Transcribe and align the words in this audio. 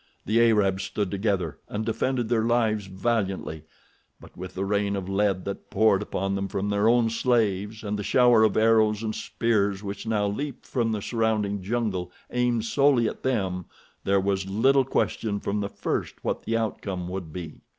The 0.25 0.41
Arabs 0.49 0.81
stood 0.81 1.11
together, 1.11 1.59
and 1.69 1.85
defended 1.85 2.27
their 2.27 2.41
lives 2.43 2.87
valiantly, 2.87 3.65
but 4.19 4.35
with 4.35 4.55
the 4.55 4.65
rain 4.65 4.95
of 4.95 5.07
lead 5.07 5.45
that 5.45 5.69
poured 5.69 6.01
upon 6.01 6.33
them 6.33 6.47
from 6.47 6.69
their 6.71 6.89
own 6.89 7.11
slaves, 7.11 7.83
and 7.83 7.99
the 7.99 8.03
shower 8.03 8.41
of 8.41 8.57
arrows 8.57 9.03
and 9.03 9.13
spears 9.13 9.83
which 9.83 10.07
now 10.07 10.25
leaped 10.25 10.65
from 10.65 10.91
the 10.91 11.03
surrounding 11.03 11.61
jungle 11.61 12.11
aimed 12.31 12.65
solely 12.65 13.07
at 13.07 13.21
them, 13.21 13.65
there 14.03 14.19
was 14.19 14.49
little 14.49 14.85
question 14.85 15.39
from 15.39 15.59
the 15.59 15.69
first 15.69 16.23
what 16.23 16.45
the 16.45 16.57
outcome 16.57 17.07
would 17.07 17.31
be. 17.31 17.61